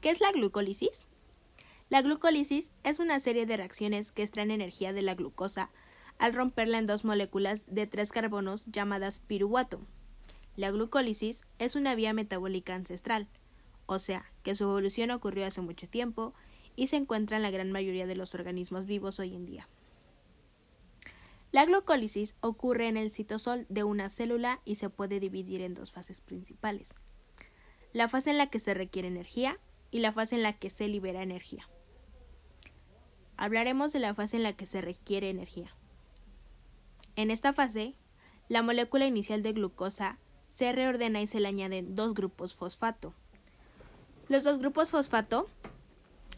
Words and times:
¿Qué 0.00 0.08
es 0.08 0.20
la 0.20 0.32
glucólisis? 0.32 1.06
La 1.90 2.00
glucólisis 2.00 2.70
es 2.84 3.00
una 3.00 3.20
serie 3.20 3.44
de 3.44 3.58
reacciones 3.58 4.12
que 4.12 4.22
extraen 4.22 4.50
energía 4.50 4.94
de 4.94 5.02
la 5.02 5.14
glucosa 5.14 5.70
al 6.16 6.32
romperla 6.32 6.78
en 6.78 6.86
dos 6.86 7.04
moléculas 7.04 7.64
de 7.66 7.86
tres 7.86 8.10
carbonos 8.10 8.64
llamadas 8.66 9.20
piruvato. 9.20 9.82
La 10.56 10.70
glucólisis 10.70 11.42
es 11.58 11.76
una 11.76 11.94
vía 11.94 12.14
metabólica 12.14 12.74
ancestral, 12.74 13.28
o 13.84 13.98
sea, 13.98 14.24
que 14.42 14.54
su 14.54 14.64
evolución 14.64 15.10
ocurrió 15.10 15.44
hace 15.44 15.60
mucho 15.60 15.86
tiempo 15.86 16.32
y 16.76 16.86
se 16.86 16.96
encuentra 16.96 17.36
en 17.36 17.42
la 17.42 17.50
gran 17.50 17.70
mayoría 17.70 18.06
de 18.06 18.16
los 18.16 18.34
organismos 18.34 18.86
vivos 18.86 19.20
hoy 19.20 19.34
en 19.34 19.44
día. 19.44 19.68
La 21.52 21.66
glucólisis 21.66 22.36
ocurre 22.40 22.88
en 22.88 22.96
el 22.96 23.10
citosol 23.10 23.66
de 23.68 23.84
una 23.84 24.08
célula 24.08 24.62
y 24.64 24.76
se 24.76 24.88
puede 24.88 25.20
dividir 25.20 25.60
en 25.60 25.74
dos 25.74 25.92
fases 25.92 26.22
principales. 26.22 26.94
La 27.92 28.08
fase 28.08 28.30
en 28.30 28.38
la 28.38 28.46
que 28.46 28.60
se 28.60 28.72
requiere 28.72 29.08
energía 29.08 29.58
y 29.90 30.00
la 30.00 30.12
fase 30.12 30.36
en 30.36 30.42
la 30.42 30.52
que 30.52 30.70
se 30.70 30.88
libera 30.88 31.22
energía. 31.22 31.68
Hablaremos 33.36 33.92
de 33.92 34.00
la 34.00 34.14
fase 34.14 34.36
en 34.36 34.42
la 34.42 34.52
que 34.52 34.66
se 34.66 34.80
requiere 34.80 35.30
energía. 35.30 35.74
En 37.16 37.30
esta 37.30 37.52
fase, 37.52 37.94
la 38.48 38.62
molécula 38.62 39.06
inicial 39.06 39.42
de 39.42 39.52
glucosa 39.52 40.18
se 40.48 40.72
reordena 40.72 41.20
y 41.20 41.26
se 41.26 41.40
le 41.40 41.48
añaden 41.48 41.94
dos 41.94 42.14
grupos 42.14 42.54
fosfato. 42.54 43.14
Los 44.28 44.44
dos 44.44 44.58
grupos 44.58 44.90
fosfato 44.90 45.48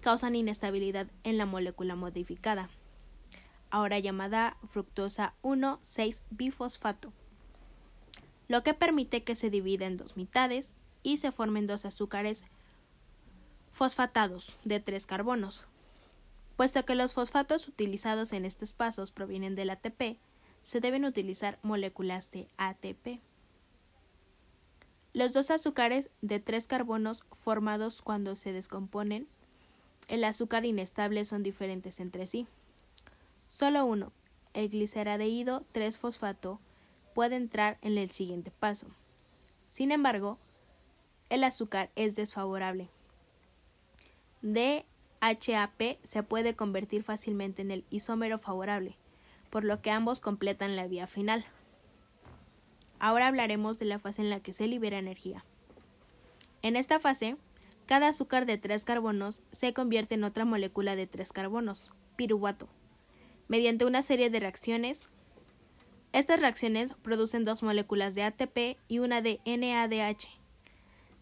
causan 0.00 0.36
inestabilidad 0.36 1.08
en 1.22 1.38
la 1.38 1.46
molécula 1.46 1.96
modificada 1.96 2.70
ahora 3.74 3.98
llamada 3.98 4.56
fructosa 4.68 5.34
1,6-bifosfato, 5.42 7.10
lo 8.46 8.62
que 8.62 8.72
permite 8.72 9.24
que 9.24 9.34
se 9.34 9.50
divida 9.50 9.86
en 9.86 9.96
dos 9.96 10.16
mitades 10.16 10.74
y 11.02 11.16
se 11.16 11.32
formen 11.32 11.66
dos 11.66 11.84
azúcares 11.84 12.44
fosfatados 13.74 14.56
de 14.64 14.80
tres 14.80 15.04
carbonos. 15.04 15.64
Puesto 16.56 16.84
que 16.86 16.94
los 16.94 17.12
fosfatos 17.12 17.68
utilizados 17.68 18.32
en 18.32 18.44
estos 18.44 18.72
pasos 18.72 19.10
provienen 19.10 19.56
del 19.56 19.70
ATP, 19.70 20.16
se 20.64 20.80
deben 20.80 21.04
utilizar 21.04 21.58
moléculas 21.62 22.30
de 22.30 22.48
ATP. 22.56 23.20
Los 25.12 25.32
dos 25.32 25.50
azúcares 25.50 26.08
de 26.22 26.40
tres 26.40 26.66
carbonos 26.66 27.24
formados 27.32 28.00
cuando 28.00 28.36
se 28.36 28.52
descomponen 28.52 29.28
el 30.08 30.22
azúcar 30.24 30.64
inestable 30.64 31.24
son 31.24 31.42
diferentes 31.42 31.98
entre 31.98 32.26
sí. 32.26 32.46
Solo 33.48 33.84
uno, 33.86 34.12
el 34.52 34.68
gliceraldehído 34.68 35.64
3-fosfato, 35.72 36.58
puede 37.14 37.36
entrar 37.36 37.78
en 37.80 37.96
el 37.96 38.10
siguiente 38.10 38.50
paso. 38.50 38.88
Sin 39.68 39.92
embargo, 39.92 40.38
el 41.30 41.42
azúcar 41.42 41.90
es 41.96 42.16
desfavorable. 42.16 42.88
DHAP 44.44 45.98
se 46.02 46.22
puede 46.22 46.54
convertir 46.54 47.02
fácilmente 47.02 47.62
en 47.62 47.70
el 47.70 47.84
isómero 47.90 48.38
favorable, 48.38 48.96
por 49.50 49.64
lo 49.64 49.80
que 49.80 49.90
ambos 49.90 50.20
completan 50.20 50.76
la 50.76 50.86
vía 50.86 51.06
final. 51.06 51.44
Ahora 52.98 53.26
hablaremos 53.26 53.78
de 53.78 53.86
la 53.86 53.98
fase 53.98 54.22
en 54.22 54.30
la 54.30 54.40
que 54.40 54.52
se 54.52 54.68
libera 54.68 54.98
energía. 54.98 55.44
En 56.62 56.76
esta 56.76 57.00
fase, 57.00 57.36
cada 57.86 58.08
azúcar 58.08 58.46
de 58.46 58.58
tres 58.58 58.84
carbonos 58.84 59.42
se 59.50 59.72
convierte 59.72 60.14
en 60.14 60.24
otra 60.24 60.44
molécula 60.44 60.94
de 60.94 61.06
tres 61.06 61.32
carbonos, 61.32 61.90
piruvato 62.16 62.68
mediante 63.48 63.84
una 63.84 64.02
serie 64.02 64.30
de 64.30 64.40
reacciones. 64.40 65.08
Estas 66.12 66.40
reacciones 66.40 66.94
producen 67.02 67.44
dos 67.44 67.62
moléculas 67.62 68.14
de 68.14 68.22
ATP 68.22 68.78
y 68.88 68.98
una 68.98 69.20
de 69.20 69.40
NADH. 69.44 70.28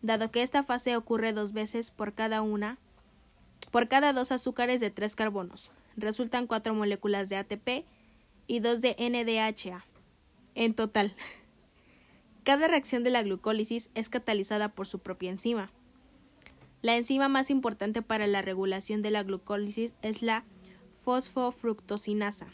Dado 0.03 0.31
que 0.31 0.43
esta 0.43 0.63
fase 0.63 0.97
ocurre 0.97 1.33
dos 1.33 1.53
veces 1.53 1.91
por 1.91 2.15
cada 2.15 2.43
una, 2.43 2.79
por 3.73 3.89
cada 3.89 4.13
dos 4.13 4.31
azúcares 4.31 4.81
de 4.81 4.91
tres 4.91 5.17
carbonos, 5.17 5.73
resultan 5.97 6.47
cuatro 6.47 6.75
moléculas 6.75 7.31
de 7.31 7.37
ATP 7.37 7.87
y 8.47 8.61
dos 8.61 8.83
de 8.83 8.95
NDHA. 8.99 9.85
En 10.55 10.75
total, 10.75 11.17
cada 12.45 12.69
reacción 12.69 13.03
de 13.03 13.11
la 13.11 13.23
glucólisis 13.23 13.91
es 13.95 14.11
catalizada 14.11 14.69
por 14.69 14.87
su 14.87 14.99
propia 14.99 15.31
enzima. 15.31 15.73
La 16.83 16.97
enzima 16.97 17.29
más 17.29 17.49
importante 17.49 18.03
para 18.03 18.27
la 18.27 18.43
regulación 18.43 19.01
de 19.01 19.11
la 19.11 19.23
glucólisis 19.23 19.97
es 20.03 20.21
la 20.21 20.45
fosfofructosinasa, 20.99 22.49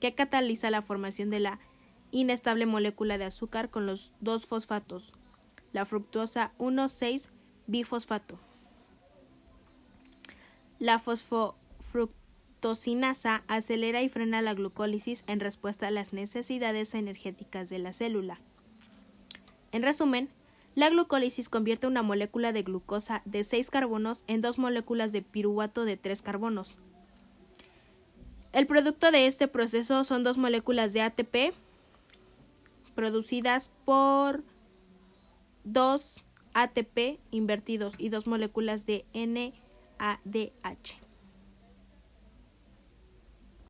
que 0.00 0.16
cataliza 0.16 0.70
la 0.70 0.82
formación 0.82 1.30
de 1.30 1.40
la 1.40 1.60
inestable 2.10 2.66
molécula 2.66 3.18
de 3.18 3.24
azúcar 3.24 3.70
con 3.70 3.86
los 3.86 4.14
dos 4.18 4.46
fosfatos, 4.46 5.12
la 5.72 5.84
fructosa 5.84 6.52
1,6-bifosfato. 6.58 8.49
La 10.80 10.98
fosfofructosinasa 10.98 13.44
acelera 13.48 14.02
y 14.02 14.08
frena 14.08 14.40
la 14.40 14.54
glucólisis 14.54 15.24
en 15.26 15.38
respuesta 15.38 15.88
a 15.88 15.90
las 15.90 16.14
necesidades 16.14 16.94
energéticas 16.94 17.68
de 17.68 17.78
la 17.78 17.92
célula. 17.92 18.40
En 19.72 19.82
resumen, 19.82 20.30
la 20.74 20.88
glucólisis 20.88 21.50
convierte 21.50 21.86
una 21.86 22.02
molécula 22.02 22.54
de 22.54 22.62
glucosa 22.62 23.20
de 23.26 23.44
6 23.44 23.68
carbonos 23.68 24.24
en 24.26 24.40
dos 24.40 24.58
moléculas 24.58 25.12
de 25.12 25.20
piruvato 25.20 25.84
de 25.84 25.98
3 25.98 26.22
carbonos. 26.22 26.78
El 28.54 28.66
producto 28.66 29.10
de 29.10 29.26
este 29.26 29.48
proceso 29.48 30.02
son 30.04 30.24
dos 30.24 30.38
moléculas 30.38 30.94
de 30.94 31.02
ATP 31.02 31.52
producidas 32.94 33.70
por 33.84 34.42
dos 35.64 36.24
ATP 36.54 37.18
invertidos 37.30 37.96
y 37.98 38.08
dos 38.08 38.26
moléculas 38.26 38.86
de 38.86 39.04
NADH. 40.00 41.09